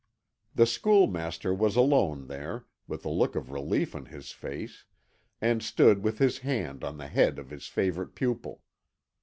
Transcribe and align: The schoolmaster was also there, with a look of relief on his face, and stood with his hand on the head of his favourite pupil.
The 0.55 0.65
schoolmaster 0.65 1.53
was 1.53 1.77
also 1.77 2.21
there, 2.25 2.65
with 2.87 3.05
a 3.05 3.09
look 3.09 3.35
of 3.35 3.51
relief 3.51 3.93
on 3.93 4.05
his 4.05 4.31
face, 4.31 4.83
and 5.39 5.61
stood 5.61 6.01
with 6.03 6.17
his 6.17 6.39
hand 6.39 6.83
on 6.83 6.97
the 6.97 7.05
head 7.07 7.37
of 7.37 7.51
his 7.51 7.67
favourite 7.67 8.15
pupil. 8.15 8.63